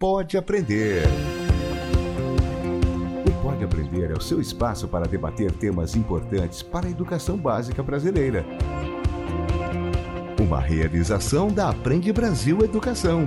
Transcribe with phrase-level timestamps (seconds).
[0.00, 1.02] Pode Aprender.
[3.26, 7.82] O Pode Aprender é o seu espaço para debater temas importantes para a educação básica
[7.82, 8.46] brasileira.
[10.40, 13.24] Uma realização da Aprende Brasil Educação.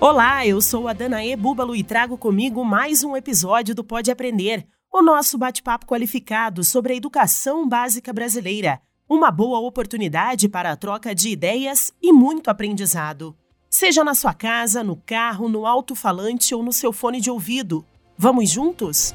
[0.00, 4.66] Olá, eu sou a Danaê Búbalo e trago comigo mais um episódio do Pode Aprender,
[4.92, 8.80] o nosso bate-papo qualificado sobre a educação básica brasileira.
[9.08, 13.36] Uma boa oportunidade para a troca de ideias e muito aprendizado.
[13.68, 17.84] Seja na sua casa, no carro, no alto-falante ou no seu fone de ouvido.
[18.16, 19.12] Vamos juntos?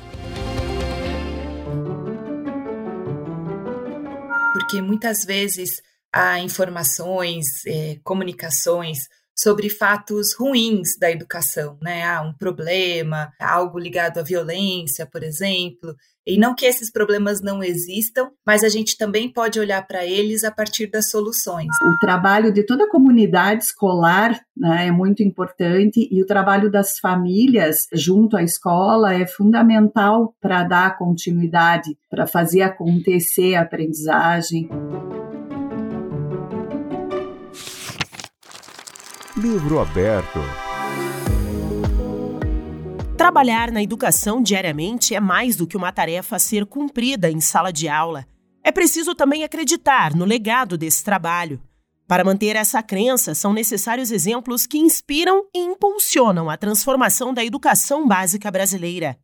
[4.53, 5.81] Porque muitas vezes
[6.13, 8.99] há informações, eh, comunicações
[9.37, 12.03] sobre fatos ruins da educação, né?
[12.03, 15.95] Ah, um problema, algo ligado à violência, por exemplo.
[16.25, 20.43] E não que esses problemas não existam, mas a gente também pode olhar para eles
[20.43, 21.69] a partir das soluções.
[21.81, 26.99] O trabalho de toda a comunidade escolar né, é muito importante e o trabalho das
[26.99, 34.67] famílias junto à escola é fundamental para dar continuidade, para fazer acontecer a aprendizagem.
[39.37, 40.39] Livro aberto.
[43.15, 47.71] Trabalhar na educação diariamente é mais do que uma tarefa a ser cumprida em sala
[47.71, 48.25] de aula.
[48.63, 51.61] É preciso também acreditar no legado desse trabalho.
[52.07, 58.07] Para manter essa crença, são necessários exemplos que inspiram e impulsionam a transformação da educação
[58.07, 59.19] básica brasileira.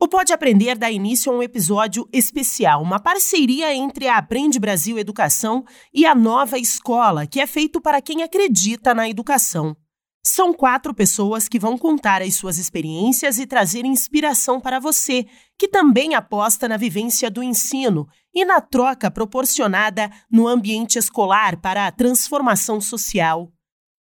[0.00, 4.96] O Pode Aprender dá início a um episódio especial, uma parceria entre a Aprende Brasil
[4.96, 9.76] Educação e a Nova Escola, que é feito para quem acredita na educação.
[10.24, 15.26] São quatro pessoas que vão contar as suas experiências e trazer inspiração para você,
[15.58, 21.88] que também aposta na vivência do ensino e na troca proporcionada no ambiente escolar para
[21.88, 23.50] a transformação social.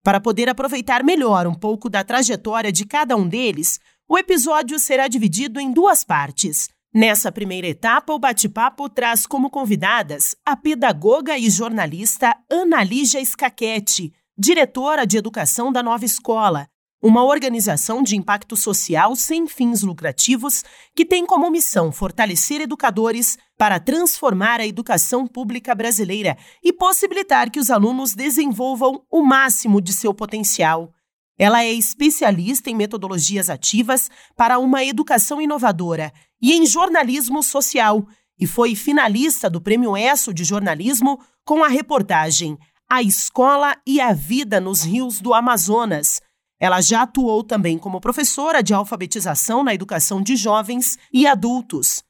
[0.03, 3.77] Para poder aproveitar melhor um pouco da trajetória de cada um deles,
[4.11, 6.67] o episódio será dividido em duas partes.
[6.93, 14.11] Nessa primeira etapa, o bate-papo traz como convidadas a pedagoga e jornalista Ana Lígia Scaquetti,
[14.37, 16.67] diretora de educação da Nova Escola,
[17.01, 20.61] uma organização de impacto social sem fins lucrativos
[20.93, 27.61] que tem como missão fortalecer educadores para transformar a educação pública brasileira e possibilitar que
[27.61, 30.91] os alunos desenvolvam o máximo de seu potencial.
[31.41, 38.05] Ela é especialista em metodologias ativas para uma educação inovadora e em jornalismo social
[38.39, 44.13] e foi finalista do Prêmio ESSO de Jornalismo com a reportagem A Escola e a
[44.13, 46.21] Vida nos Rios do Amazonas.
[46.59, 52.03] Ela já atuou também como professora de alfabetização na educação de jovens e adultos.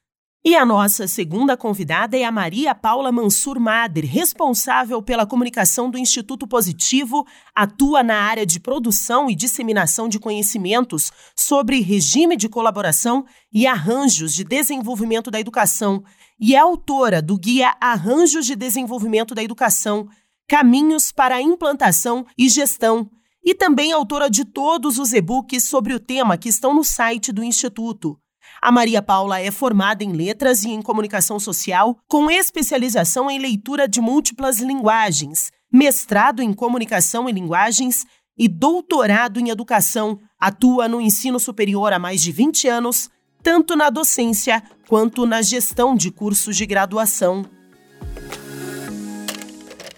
[0.44, 5.96] E a nossa segunda convidada é a Maria Paula Mansur Mader, responsável pela comunicação do
[5.96, 13.24] Instituto Positivo, atua na área de produção e disseminação de conhecimentos sobre regime de colaboração
[13.52, 16.02] e arranjos de desenvolvimento da educação
[16.40, 20.08] e é autora do guia Arranjos de Desenvolvimento da Educação,
[20.48, 23.08] Caminhos para a Implantação e Gestão,
[23.44, 27.44] e também autora de todos os e-books sobre o tema que estão no site do
[27.44, 28.18] Instituto.
[28.62, 33.88] A Maria Paula é formada em Letras e em Comunicação Social, com especialização em leitura
[33.88, 38.06] de múltiplas linguagens, mestrado em Comunicação e Linguagens
[38.38, 40.16] e doutorado em Educação.
[40.38, 43.10] Atua no ensino superior há mais de 20 anos,
[43.42, 47.44] tanto na docência quanto na gestão de cursos de graduação.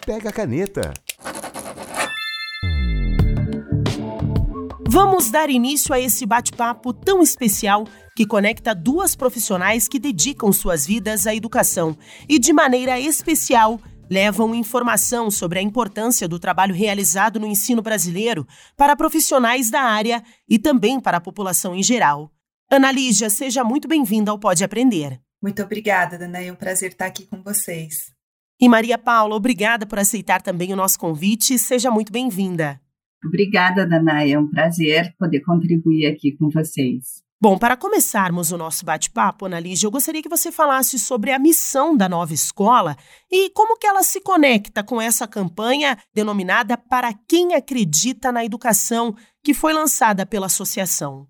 [0.07, 0.95] Pega a caneta.
[4.89, 10.87] Vamos dar início a esse bate-papo tão especial que conecta duas profissionais que dedicam suas
[10.87, 11.97] vidas à educação
[12.29, 18.47] e, de maneira especial, levam informação sobre a importância do trabalho realizado no ensino brasileiro
[18.77, 22.31] para profissionais da área e também para a população em geral.
[22.71, 25.21] Ana Lígia, seja muito bem-vinda ao Pode Aprender.
[25.43, 26.41] Muito obrigada, Dana.
[26.41, 28.13] É um prazer estar aqui com vocês.
[28.61, 31.59] E Maria Paula, obrigada por aceitar também o nosso convite.
[31.59, 32.81] Seja muito bem-vinda.
[33.25, 34.33] Obrigada, Danai.
[34.33, 37.24] É um prazer poder contribuir aqui com vocês.
[37.45, 41.39] Bom, para começarmos o nosso bate-papo, Ana Lígia, eu gostaria que você falasse sobre a
[41.39, 42.97] missão da nova escola
[43.31, 49.15] e como que ela se conecta com essa campanha denominada Para Quem Acredita na Educação,
[49.45, 51.29] que foi lançada pela associação.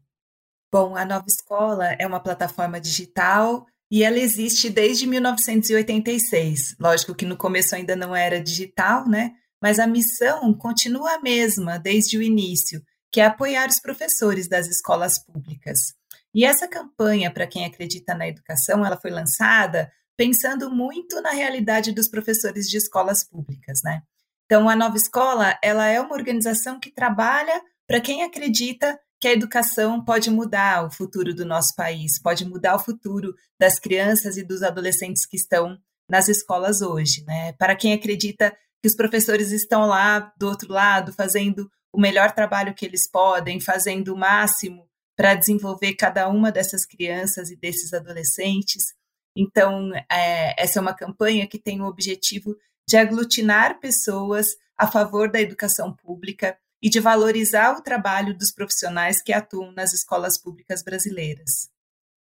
[0.72, 6.76] Bom, a nova escola é uma plataforma digital e ela existe desde 1986.
[6.78, 9.32] Lógico que no começo ainda não era digital, né?
[9.60, 12.80] mas a missão continua a mesma desde o início,
[13.10, 15.92] que é apoiar os professores das escolas públicas.
[16.34, 21.92] E essa campanha, para quem acredita na educação, ela foi lançada pensando muito na realidade
[21.92, 24.02] dos professores de escolas públicas, né?
[24.44, 29.32] Então, a Nova Escola, ela é uma organização que trabalha para quem acredita que a
[29.32, 34.42] educação pode mudar o futuro do nosso país, pode mudar o futuro das crianças e
[34.42, 35.78] dos adolescentes que estão
[36.08, 37.52] nas escolas hoje, né?
[37.54, 42.74] Para quem acredita que os professores estão lá do outro lado fazendo o melhor trabalho
[42.74, 48.94] que eles podem, fazendo o máximo para desenvolver cada uma dessas crianças e desses adolescentes.
[49.36, 52.56] Então, é, essa é uma campanha que tem o objetivo
[52.88, 59.22] de aglutinar pessoas a favor da educação pública e de valorizar o trabalho dos profissionais
[59.22, 61.70] que atuam nas escolas públicas brasileiras.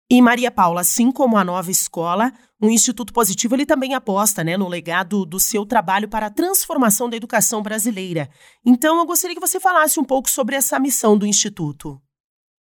[0.10, 2.31] E Maria Paula, assim como a nova escola,
[2.62, 7.10] o Instituto Positivo ele também aposta né, no legado do seu trabalho para a transformação
[7.10, 8.30] da educação brasileira.
[8.66, 12.00] Então, eu gostaria que você falasse um pouco sobre essa missão do Instituto.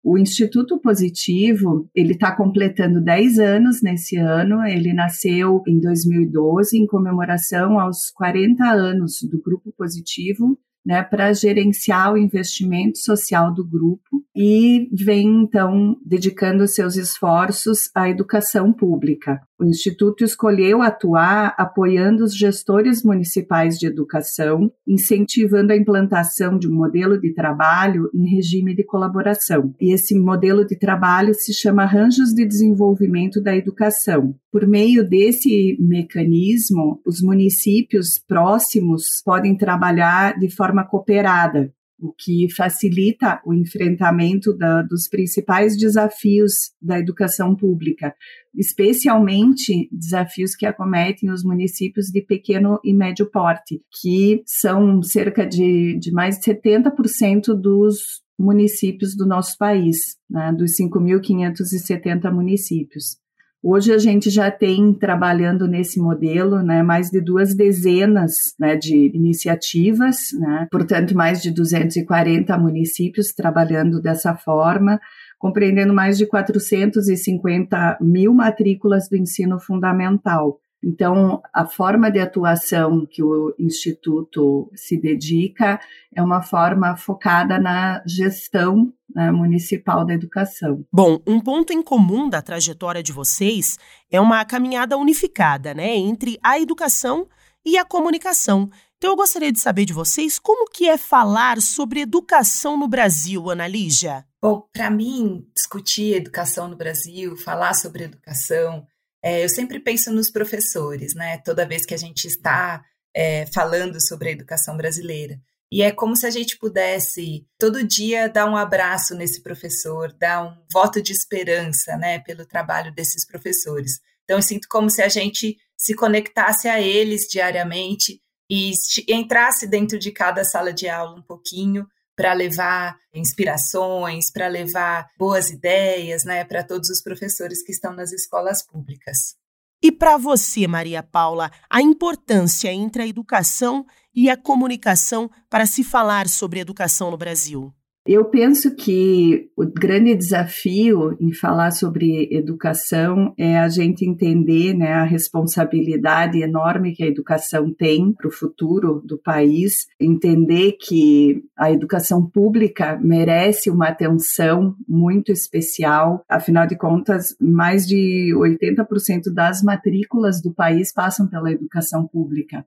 [0.02, 4.64] O Instituto Positivo, ele está completando 10 anos nesse ano.
[4.64, 12.12] Ele nasceu em 2012 em comemoração aos 40 anos do Grupo Positivo, né, para gerenciar
[12.12, 19.41] o investimento social do grupo e vem então dedicando seus esforços à educação pública.
[19.61, 26.75] O Instituto escolheu atuar apoiando os gestores municipais de educação, incentivando a implantação de um
[26.75, 29.75] modelo de trabalho em regime de colaboração.
[29.79, 34.35] E esse modelo de trabalho se chama Arranjos de Desenvolvimento da Educação.
[34.52, 43.41] Por meio desse mecanismo, os municípios próximos podem trabalhar de forma cooperada, o que facilita
[43.44, 48.14] o enfrentamento da, dos principais desafios da educação pública,
[48.55, 55.99] especialmente desafios que acometem os municípios de pequeno e médio porte, que são cerca de,
[55.99, 63.20] de mais de 70% dos municípios do nosso país, né, dos 5.570 municípios.
[63.62, 69.15] Hoje a gente já tem trabalhando nesse modelo, né, mais de duas dezenas né, de
[69.15, 74.99] iniciativas, né, portanto mais de 240 municípios trabalhando dessa forma,
[75.39, 80.59] compreendendo mais de 450 mil matrículas do ensino fundamental.
[80.82, 85.79] Então, a forma de atuação que o Instituto se dedica
[86.15, 90.85] é uma forma focada na gestão né, municipal da educação.
[90.93, 93.77] Bom, um ponto em comum da trajetória de vocês
[94.11, 97.29] é uma caminhada unificada né, entre a educação
[97.65, 98.71] e a comunicação.
[98.97, 103.49] Então, eu gostaria de saber de vocês como que é falar sobre educação no Brasil,
[103.49, 104.27] Ana Lígia.
[104.43, 108.87] Bom, para mim, discutir educação no Brasil, falar sobre educação,
[109.22, 111.38] é, eu sempre penso nos professores, né?
[111.44, 112.82] Toda vez que a gente está
[113.14, 115.38] é, falando sobre a educação brasileira.
[115.72, 120.44] E é como se a gente pudesse todo dia dar um abraço nesse professor, dar
[120.44, 124.00] um voto de esperança, né, pelo trabalho desses professores.
[124.25, 128.20] Então eu sinto como se a gente se conectasse a eles diariamente
[128.50, 128.72] e
[129.08, 131.87] entrasse dentro de cada sala de aula um pouquinho
[132.20, 138.12] para levar inspirações, para levar boas ideias, né, para todos os professores que estão nas
[138.12, 139.37] escolas públicas.
[139.82, 145.82] E para você, Maria Paula, a importância entre a educação e a comunicação para se
[145.82, 147.72] falar sobre educação no Brasil?
[148.12, 154.95] Eu penso que o grande desafio em falar sobre educação é a gente entender né,
[154.95, 161.71] a responsabilidade enorme que a educação tem para o futuro do país, entender que a
[161.71, 166.25] educação pública merece uma atenção muito especial.
[166.29, 172.67] Afinal de contas, mais de 80% das matrículas do país passam pela educação pública.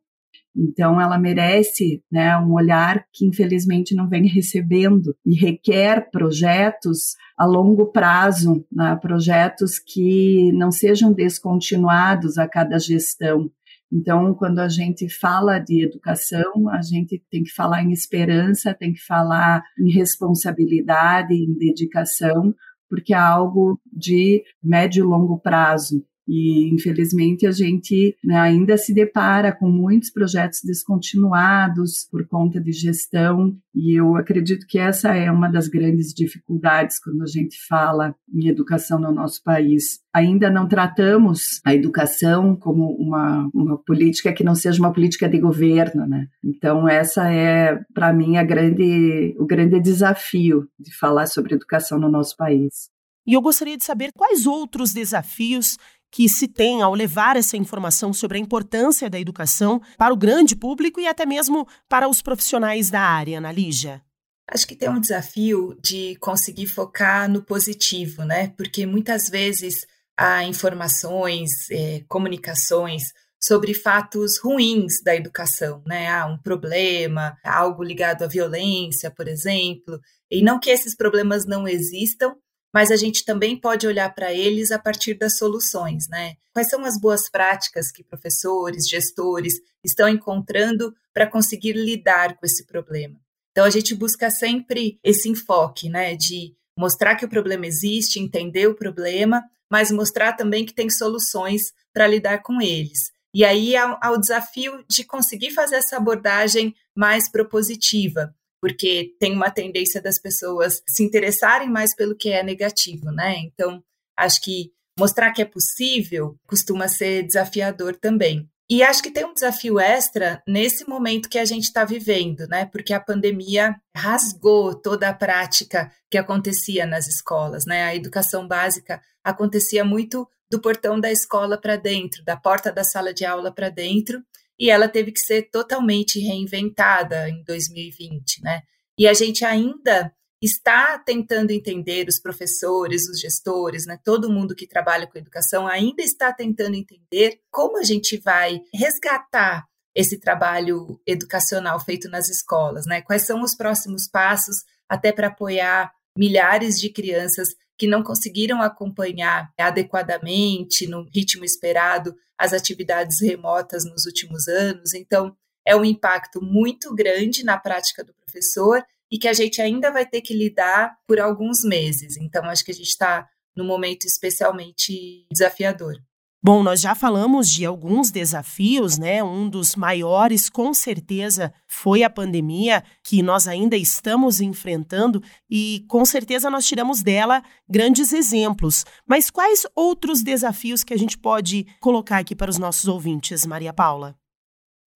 [0.55, 7.45] Então, ela merece né, um olhar que, infelizmente, não vem recebendo e requer projetos a
[7.45, 13.50] longo prazo, né, projetos que não sejam descontinuados a cada gestão.
[13.91, 18.93] Então, quando a gente fala de educação, a gente tem que falar em esperança, tem
[18.93, 22.55] que falar em responsabilidade, em dedicação,
[22.89, 26.03] porque é algo de médio e longo prazo.
[26.27, 32.72] E, infelizmente, a gente né, ainda se depara com muitos projetos descontinuados por conta de
[32.72, 38.15] gestão, e eu acredito que essa é uma das grandes dificuldades quando a gente fala
[38.34, 40.00] em educação no nosso país.
[40.13, 45.39] Ainda não tratamos a educação como uma, uma política que não seja uma política de
[45.39, 46.27] governo, né?
[46.44, 52.10] Então, essa é, para mim, a grande, o grande desafio de falar sobre educação no
[52.10, 52.92] nosso país.
[53.25, 55.77] E eu gostaria de saber quais outros desafios
[56.13, 60.55] que se tem ao levar essa informação sobre a importância da educação para o grande
[60.55, 64.00] público e até mesmo para os profissionais da área, Ana Lígia?
[64.48, 68.53] Acho que tem um desafio de conseguir focar no positivo, né?
[68.55, 73.05] Porque muitas vezes há informações, é, comunicações
[73.41, 76.12] sobre fatos ruins da educação, né?
[76.12, 80.00] Ah, um problema, algo ligado à violência, por exemplo.
[80.29, 82.36] E não que esses problemas não existam,
[82.74, 86.36] mas a gente também pode olhar para eles a partir das soluções, né?
[86.51, 89.53] Quais são as boas práticas que professores, gestores
[89.84, 93.20] estão encontrando para conseguir lidar com esse problema?
[93.51, 98.68] Então a gente busca sempre esse enfoque, né, de mostrar que o problema existe, entender
[98.68, 101.62] o problema, mas mostrar também que tem soluções
[101.94, 103.12] para lidar com eles.
[103.34, 109.51] E aí há, o desafio de conseguir fazer essa abordagem mais propositiva, porque tem uma
[109.51, 113.36] tendência das pessoas se interessarem mais pelo que é negativo, né?
[113.39, 113.84] Então,
[114.15, 118.50] acho que mostrar que é possível costuma ser desafiador também.
[118.70, 122.65] E acho que tem um desafio extra nesse momento que a gente está vivendo, né?
[122.65, 127.84] Porque a pandemia rasgou toda a prática que acontecia nas escolas, né?
[127.84, 133.13] A educação básica acontecia muito do portão da escola para dentro, da porta da sala
[133.13, 134.24] de aula para dentro,
[134.60, 138.62] e ela teve que ser totalmente reinventada em 2020, né?
[138.98, 144.67] E a gente ainda está tentando entender os professores, os gestores, né, todo mundo que
[144.67, 151.79] trabalha com educação ainda está tentando entender como a gente vai resgatar esse trabalho educacional
[151.79, 153.01] feito nas escolas, né?
[153.01, 154.57] Quais são os próximos passos
[154.89, 157.50] até para apoiar milhares de crianças
[157.84, 164.94] que não conseguiram acompanhar adequadamente, no ritmo esperado, as atividades remotas nos últimos anos.
[164.94, 165.36] Então,
[165.68, 170.06] é um impacto muito grande na prática do professor e que a gente ainda vai
[170.06, 172.16] ter que lidar por alguns meses.
[172.16, 175.98] Então, acho que a gente está num momento especialmente desafiador.
[176.45, 179.23] Bom, nós já falamos de alguns desafios, né?
[179.23, 186.03] Um dos maiores, com certeza, foi a pandemia, que nós ainda estamos enfrentando e com
[186.03, 188.83] certeza nós tiramos dela grandes exemplos.
[189.07, 193.71] Mas quais outros desafios que a gente pode colocar aqui para os nossos ouvintes, Maria
[193.71, 194.13] Paula?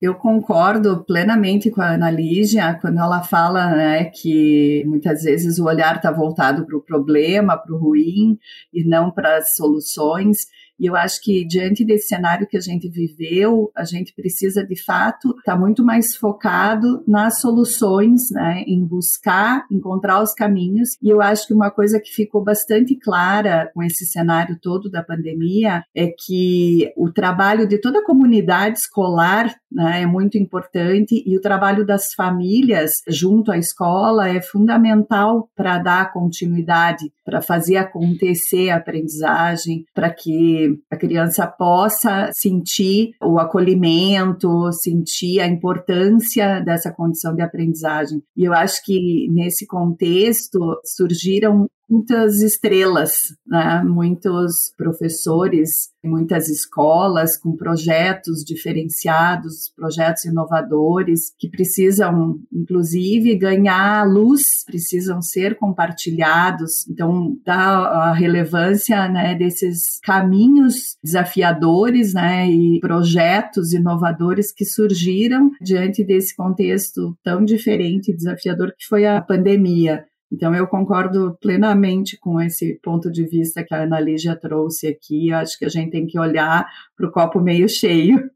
[0.02, 5.66] Eu concordo plenamente com a Ana Lígia quando ela fala né, que muitas vezes o
[5.66, 8.38] olhar está voltado para o problema, para o ruim
[8.72, 10.46] e não para as soluções.
[10.80, 14.82] E eu acho que diante desse cenário que a gente viveu, a gente precisa de
[14.82, 20.90] fato estar tá muito mais focado nas soluções, né, em buscar, encontrar os caminhos.
[21.02, 25.04] E eu acho que uma coisa que ficou bastante clara com esse cenário todo da
[25.04, 31.38] pandemia é que o trabalho de toda a comunidade escolar né, é muito importante e
[31.38, 38.70] o trabalho das famílias junto à escola é fundamental para dar continuidade, para fazer acontecer
[38.70, 47.36] a aprendizagem, para que a criança possa sentir o acolhimento, sentir a importância dessa condição
[47.36, 48.22] de aprendizagem.
[48.36, 53.82] E eu acho que nesse contexto surgiram muitas estrelas, né?
[53.84, 65.22] muitos professores, muitas escolas com projetos diferenciados, projetos inovadores que precisam, inclusive, ganhar luz, precisam
[65.22, 66.88] ser compartilhados.
[66.90, 76.04] Então, dá a relevância né, desses caminhos desafiadores né, e projetos inovadores que surgiram diante
[76.04, 80.06] desse contexto tão diferente e desafiador que foi a pandemia.
[80.32, 85.32] Então, eu concordo plenamente com esse ponto de vista que a Ana Lígia trouxe aqui.
[85.32, 88.30] Acho que a gente tem que olhar para o copo meio cheio.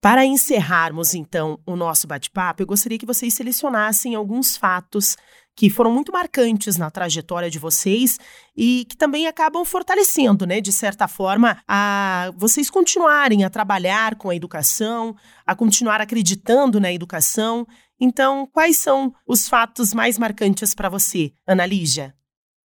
[0.00, 5.16] Para encerrarmos, então, o nosso bate-papo, eu gostaria que vocês selecionassem alguns fatos
[5.56, 8.18] que foram muito marcantes na trajetória de vocês
[8.54, 14.28] e que também acabam fortalecendo, né, de certa forma, a vocês continuarem a trabalhar com
[14.28, 17.66] a educação, a continuar acreditando na educação
[18.00, 22.14] então, quais são os fatos mais marcantes para você, Ana Lígia?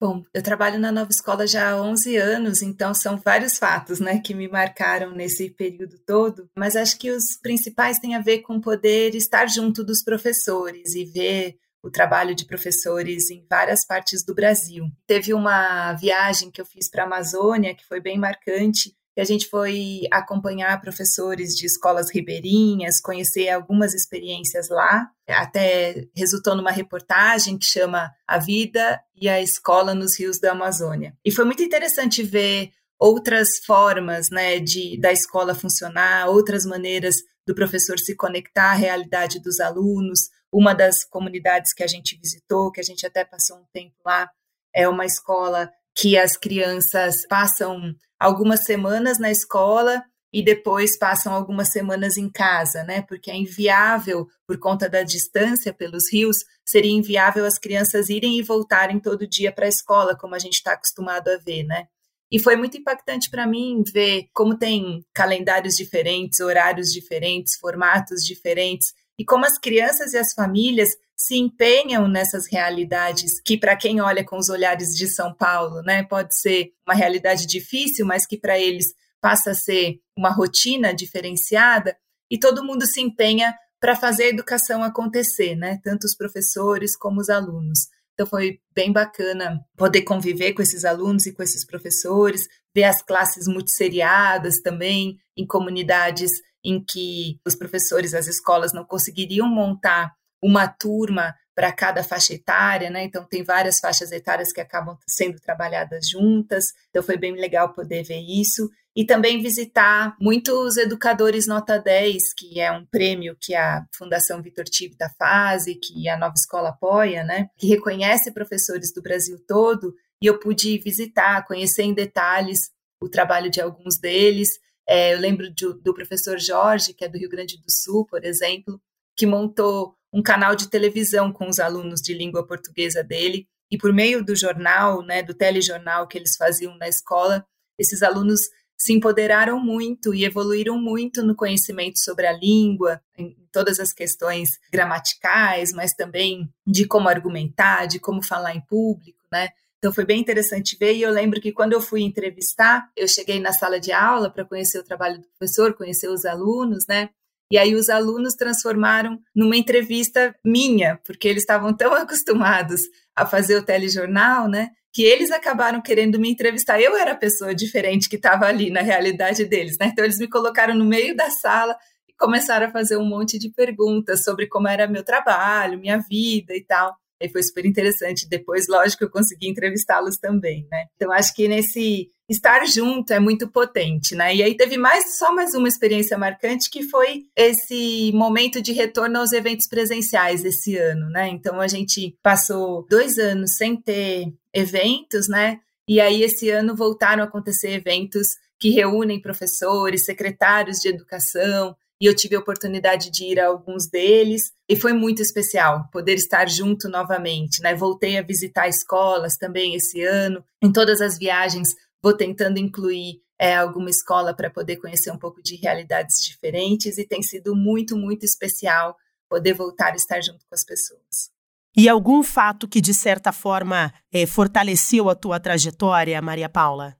[0.01, 4.19] Bom, eu trabalho na Nova Escola já há 11 anos, então são vários fatos, né,
[4.19, 8.59] que me marcaram nesse período todo, mas acho que os principais têm a ver com
[8.59, 14.33] poder estar junto dos professores e ver o trabalho de professores em várias partes do
[14.33, 14.85] Brasil.
[15.05, 19.47] Teve uma viagem que eu fiz para a Amazônia que foi bem marcante, a gente
[19.47, 27.65] foi acompanhar professores de escolas ribeirinhas, conhecer algumas experiências lá, até resultou numa reportagem que
[27.65, 31.13] chama A Vida e a Escola nos Rios da Amazônia.
[31.25, 37.15] E foi muito interessante ver outras formas né, de, da escola funcionar, outras maneiras
[37.45, 40.29] do professor se conectar à realidade dos alunos.
[40.53, 44.29] Uma das comunidades que a gente visitou, que a gente até passou um tempo lá,
[44.73, 51.69] é uma escola que as crianças passam algumas semanas na escola e depois passam algumas
[51.69, 53.01] semanas em casa, né?
[53.01, 58.43] Porque é inviável, por conta da distância pelos rios, seria inviável as crianças irem e
[58.43, 61.87] voltarem todo dia para a escola, como a gente está acostumado a ver, né?
[62.31, 68.93] E foi muito impactante para mim ver como tem calendários diferentes, horários diferentes, formatos diferentes,
[69.17, 74.23] e como as crianças e as famílias se empenham nessas realidades que para quem olha
[74.23, 78.59] com os olhares de São Paulo, né, pode ser uma realidade difícil, mas que para
[78.59, 78.87] eles
[79.21, 81.95] passa a ser uma rotina diferenciada
[82.29, 85.79] e todo mundo se empenha para fazer a educação acontecer, né?
[85.83, 87.87] Tanto os professores como os alunos.
[88.13, 93.01] Então foi bem bacana poder conviver com esses alunos e com esses professores, ver as
[93.01, 96.31] classes multisseriadas também em comunidades
[96.63, 102.89] em que os professores, as escolas não conseguiriam montar uma turma para cada faixa etária,
[102.89, 103.03] né?
[103.03, 106.73] Então tem várias faixas etárias que acabam sendo trabalhadas juntas.
[106.89, 112.59] Então foi bem legal poder ver isso e também visitar muitos educadores nota 10, que
[112.59, 114.65] é um prêmio que a Fundação Vitor
[114.97, 117.47] da faz e que a Nova Escola apoia, né?
[117.57, 123.49] Que reconhece professores do Brasil todo e eu pude visitar, conhecer em detalhes o trabalho
[123.49, 124.49] de alguns deles.
[124.93, 128.25] É, eu lembro de, do professor Jorge, que é do Rio Grande do Sul, por
[128.25, 128.77] exemplo,
[129.15, 133.93] que montou um canal de televisão com os alunos de língua portuguesa dele, e por
[133.93, 137.47] meio do jornal, né, do telejornal que eles faziam na escola,
[137.79, 138.41] esses alunos
[138.77, 144.59] se empoderaram muito e evoluíram muito no conhecimento sobre a língua, em todas as questões
[144.73, 149.51] gramaticais, mas também de como argumentar, de como falar em público, né?
[149.81, 153.39] Então foi bem interessante ver e eu lembro que quando eu fui entrevistar, eu cheguei
[153.39, 157.09] na sala de aula para conhecer o trabalho do professor, conhecer os alunos, né?
[157.51, 162.81] E aí os alunos transformaram numa entrevista minha, porque eles estavam tão acostumados
[163.15, 164.69] a fazer o telejornal, né?
[164.93, 166.79] Que eles acabaram querendo me entrevistar.
[166.79, 169.87] Eu era a pessoa diferente que estava ali na realidade deles, né?
[169.87, 171.75] Então eles me colocaram no meio da sala
[172.07, 176.55] e começaram a fazer um monte de perguntas sobre como era meu trabalho, minha vida
[176.55, 177.00] e tal.
[177.21, 178.27] E foi super interessante.
[178.27, 180.85] Depois, lógico, eu consegui entrevistá-los também, né?
[180.95, 184.33] Então, acho que nesse estar junto é muito potente, né?
[184.33, 189.19] E aí teve mais só mais uma experiência marcante que foi esse momento de retorno
[189.19, 191.27] aos eventos presenciais esse ano, né?
[191.27, 195.59] Então a gente passou dois anos sem ter eventos, né?
[195.87, 202.07] E aí esse ano voltaram a acontecer eventos que reúnem professores, secretários de educação, e
[202.07, 206.49] eu tive a oportunidade de ir a alguns deles e foi muito especial poder estar
[206.49, 207.75] junto novamente, né?
[207.75, 210.43] Voltei a visitar escolas também esse ano.
[210.59, 211.69] Em todas as viagens
[212.01, 217.05] vou tentando incluir é, alguma escola para poder conhecer um pouco de realidades diferentes e
[217.05, 218.97] tem sido muito, muito especial
[219.29, 221.29] poder voltar a estar junto com as pessoas.
[221.77, 226.97] E algum fato que, de certa forma, é, fortaleceu a tua trajetória, Maria Paula?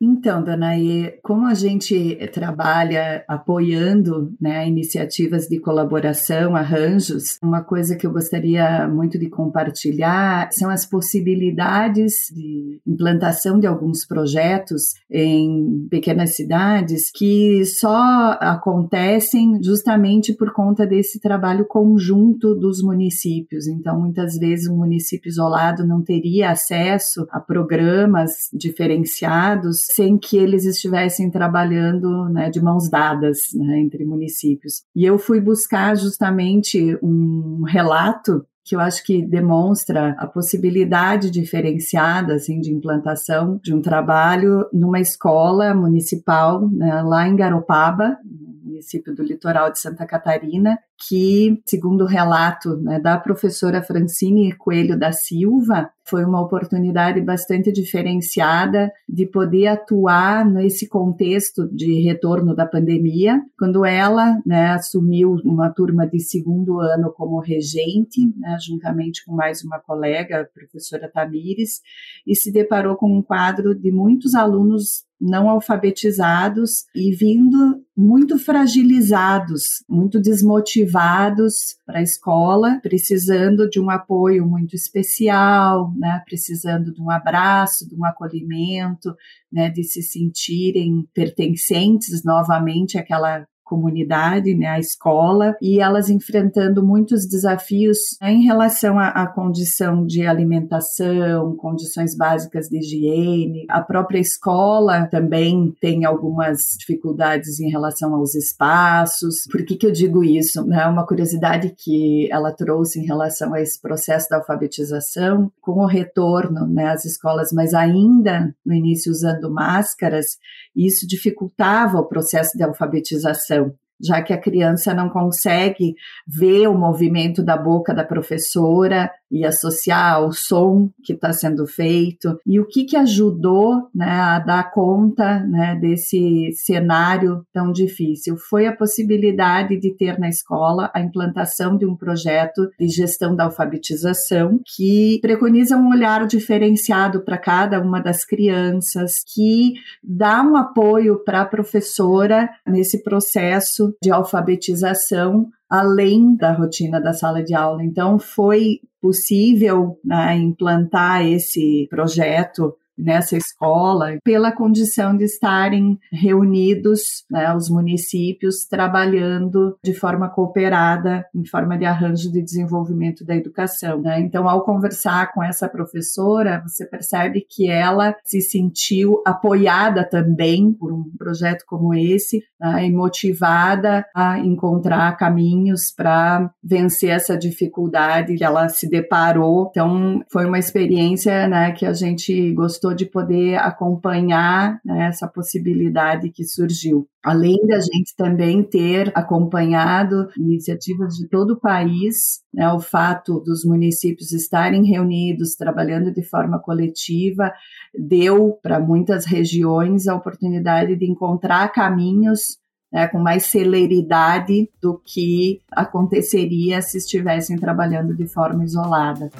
[0.00, 8.06] Então, Danaí, como a gente trabalha apoiando né, iniciativas de colaboração, arranjos, uma coisa que
[8.06, 16.36] eu gostaria muito de compartilhar são as possibilidades de implantação de alguns projetos em pequenas
[16.36, 23.66] cidades que só acontecem justamente por conta desse trabalho conjunto dos municípios.
[23.66, 30.64] Então, muitas vezes, um município isolado não teria acesso a programas diferenciados sem que eles
[30.64, 34.82] estivessem trabalhando né, de mãos dadas né, entre municípios.
[34.94, 42.34] E eu fui buscar justamente um relato que eu acho que demonstra a possibilidade diferenciada
[42.34, 48.18] assim, de implantação de um trabalho numa escola municipal né, lá em Garopaba,
[48.66, 54.98] município do litoral de Santa Catarina, que, segundo o relato né, da professora Francine Coelho
[54.98, 62.64] da Silva, foi uma oportunidade bastante diferenciada de poder atuar nesse contexto de retorno da
[62.64, 69.34] pandemia, quando ela né, assumiu uma turma de segundo ano como regente, né, juntamente com
[69.34, 71.80] mais uma colega, a professora Tamires,
[72.26, 79.82] e se deparou com um quadro de muitos alunos não alfabetizados e vindo muito fragilizados,
[79.88, 81.54] muito desmotivados
[81.86, 87.94] para a escola, precisando de um apoio muito especial, né, precisando de um abraço, de
[87.94, 89.14] um acolhimento,
[89.50, 97.26] né, de se sentirem pertencentes novamente àquela comunidade, né, a escola, e elas enfrentando muitos
[97.26, 103.66] desafios né, em relação à, à, condição de alimentação, condições básicas de higiene.
[103.68, 109.42] A própria escola também tem algumas dificuldades em relação aos espaços.
[109.50, 110.72] Por que, que eu digo isso?
[110.72, 115.86] É uma curiosidade que ela trouxe em relação a esse processo da alfabetização, com o
[115.86, 120.38] retorno né, às escolas, mas ainda no início usando máscaras,
[120.74, 125.94] isso dificultava o processo de alfabetização So já que a criança não consegue
[126.26, 132.38] ver o movimento da boca da professora e associar ao som que está sendo feito.
[132.46, 138.36] E o que que ajudou né, a dar conta né, desse cenário tão difícil?
[138.36, 143.44] Foi a possibilidade de ter na escola a implantação de um projeto de gestão da
[143.44, 151.22] alfabetização que preconiza um olhar diferenciado para cada uma das crianças que dá um apoio
[151.24, 157.82] para a professora nesse processo de alfabetização além da rotina da sala de aula.
[157.82, 167.54] Então, foi possível né, implantar esse projeto nessa escola pela condição de estarem reunidos né,
[167.54, 174.00] os municípios trabalhando de forma cooperada em forma de arranjo de desenvolvimento da educação.
[174.00, 174.20] Né?
[174.20, 180.92] Então, ao conversar com essa professora, você percebe que ela se sentiu apoiada também por
[180.92, 188.44] um projeto como esse né, e motivada a encontrar caminhos para vencer essa dificuldade que
[188.44, 189.68] ela se deparou.
[189.70, 195.26] Então, foi uma experiência né, que a gente gostou gostou de poder acompanhar né, essa
[195.26, 197.08] possibilidade que surgiu.
[197.24, 203.64] Além da gente também ter acompanhado iniciativas de todo o país, né, o fato dos
[203.64, 207.52] municípios estarem reunidos, trabalhando de forma coletiva,
[207.98, 212.58] deu para muitas regiões a oportunidade de encontrar caminhos
[212.92, 219.30] né, com mais celeridade do que aconteceria se estivessem trabalhando de forma isolada.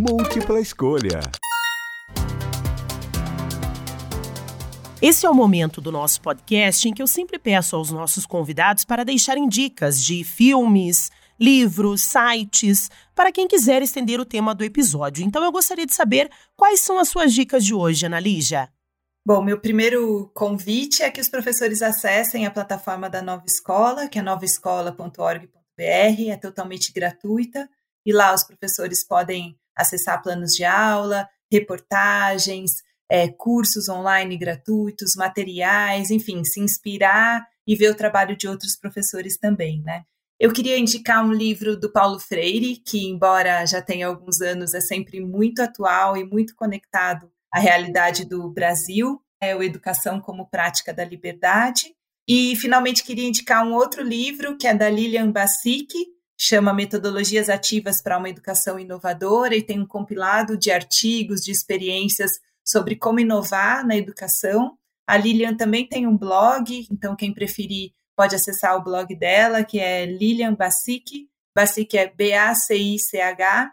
[0.00, 1.20] Múltipla escolha.
[5.00, 8.82] Esse é o momento do nosso podcast em que eu sempre peço aos nossos convidados
[8.82, 15.22] para deixarem dicas de filmes, livros, sites, para quem quiser estender o tema do episódio.
[15.22, 18.70] Então eu gostaria de saber quais são as suas dicas de hoje, Ana Lígia.
[19.24, 24.18] Bom, meu primeiro convite é que os professores acessem a plataforma da Nova Escola, que
[24.18, 27.68] é novaescola.org.br, é totalmente gratuita,
[28.06, 32.70] e lá os professores podem acessar planos de aula, reportagens,
[33.08, 39.36] é, cursos online gratuitos, materiais, enfim, se inspirar e ver o trabalho de outros professores
[39.38, 40.04] também, né?
[40.38, 44.80] Eu queria indicar um livro do Paulo Freire, que, embora já tenha alguns anos, é
[44.80, 50.92] sempre muito atual e muito conectado à realidade do Brasil, é o Educação como Prática
[50.92, 51.94] da Liberdade.
[52.28, 55.88] E, finalmente, queria indicar um outro livro, que é da Lilian Bassic,
[56.38, 62.32] chama Metodologias Ativas para uma Educação Inovadora, e tem um compilado de artigos, de experiências
[62.66, 64.76] sobre como inovar na educação.
[65.06, 69.78] A Lilian também tem um blog, então quem preferir pode acessar o blog dela, que
[69.78, 70.56] é Lilian
[71.96, 73.72] é B-A-C-I-C-H.com.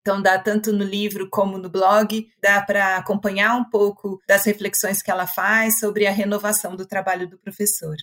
[0.00, 5.02] Então dá tanto no livro como no blog, dá para acompanhar um pouco das reflexões
[5.02, 7.96] que ela faz sobre a renovação do trabalho do professor.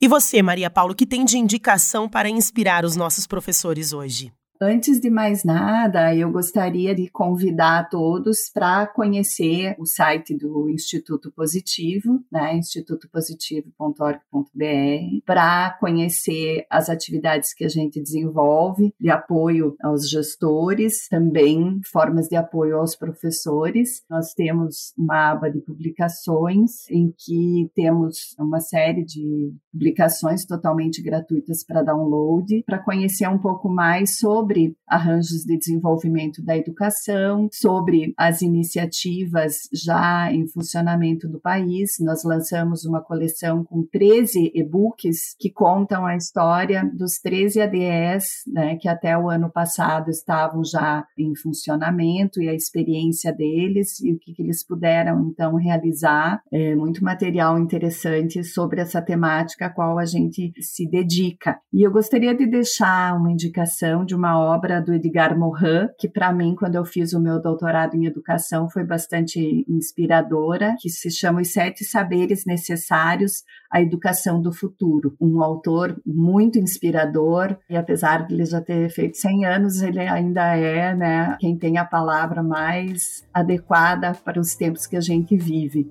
[0.00, 4.32] E você, Maria Paulo, que tem de indicação para inspirar os nossos professores hoje?
[4.60, 11.32] Antes de mais nada, eu gostaria de convidar todos para conhecer o site do Instituto
[11.32, 21.08] Positivo, né, institutopositivo.org.br, para conhecer as atividades que a gente desenvolve de apoio aos gestores,
[21.08, 24.04] também formas de apoio aos professores.
[24.08, 31.64] Nós temos uma aba de publicações em que temos uma série de publicações totalmente gratuitas
[31.64, 38.12] para download, para conhecer um pouco mais sobre sobre arranjos de desenvolvimento da educação, sobre
[38.14, 41.96] as iniciativas já em funcionamento do país.
[41.98, 48.76] Nós lançamos uma coleção com 13 e-books que contam a história dos 13 ADS, né,
[48.76, 54.18] que até o ano passado estavam já em funcionamento e a experiência deles e o
[54.18, 56.42] que, que eles puderam então realizar.
[56.52, 61.58] É muito material interessante sobre essa temática a qual a gente se dedica.
[61.72, 66.32] E eu gostaria de deixar uma indicação de uma obra do Edgar Morin, que para
[66.32, 71.40] mim, quando eu fiz o meu doutorado em educação, foi bastante inspiradora, que se chama
[71.40, 75.16] Os Sete Saberes Necessários à Educação do Futuro.
[75.20, 80.56] Um autor muito inspirador, e apesar de ele já ter feito 100 anos, ele ainda
[80.56, 85.90] é né, quem tem a palavra mais adequada para os tempos que a gente vive.